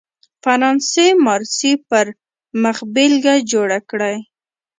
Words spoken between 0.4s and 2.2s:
فرانسې مارسي پر